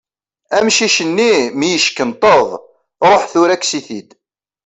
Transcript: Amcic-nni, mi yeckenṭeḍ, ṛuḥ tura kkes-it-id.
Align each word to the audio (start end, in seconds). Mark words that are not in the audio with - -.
Amcic-nni, 0.57 1.33
mi 1.57 1.67
yeckenṭeḍ, 1.71 2.47
ṛuḥ 3.09 3.21
tura 3.31 3.55
kkes-it-id. 3.57 4.09